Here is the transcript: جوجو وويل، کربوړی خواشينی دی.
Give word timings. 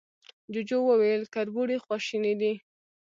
جوجو 0.53 0.79
وويل، 0.89 1.21
کربوړی 1.33 1.77
خواشينی 1.83 2.33
دی. 2.41 2.53